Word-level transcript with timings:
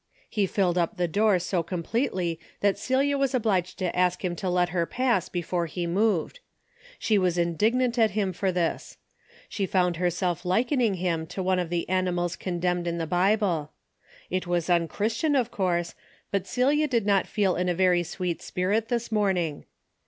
He 0.31 0.47
filled 0.47 0.79
up 0.79 0.97
the 0.97 1.07
door 1.07 1.37
so 1.37 1.61
com 1.61 1.83
pletely 1.83 2.39
that 2.61 2.79
Celia 2.79 3.19
was 3.19 3.35
obliged 3.35 3.77
to 3.77 3.95
ask 3.95 4.25
him 4.25 4.35
to 4.37 4.49
let 4.49 4.69
her 4.69 4.87
pass 4.87 5.29
before 5.29 5.67
he 5.67 5.85
moved. 5.85 6.39
She 6.97 7.19
was 7.19 7.35
indig 7.35 7.35
70 7.35 7.45
DAILY 7.57 7.69
BATE:^ 7.71 7.77
nant 7.77 7.99
at 7.99 8.09
him 8.15 8.33
for 8.33 8.51
this. 8.51 8.97
She 9.47 9.67
found 9.67 9.97
herself 9.97 10.43
liken 10.43 10.81
ing 10.81 10.95
him 10.95 11.27
to 11.27 11.43
one 11.43 11.59
of 11.59 11.69
the 11.69 11.87
animals 11.87 12.35
condemned 12.35 12.87
in 12.87 12.97
the 12.97 13.05
Bible. 13.05 13.73
It 14.31 14.47
was 14.47 14.71
unchristian 14.71 15.35
of 15.35 15.51
course, 15.51 15.93
but 16.31 16.47
Celia 16.47 16.87
did 16.87 17.05
not 17.05 17.27
feel 17.27 17.55
in 17.55 17.69
a 17.69 17.75
very 17.75 18.01
sweet 18.01 18.41
spirit 18.41 18.87
this 18.87 19.11
morning. 19.11 19.65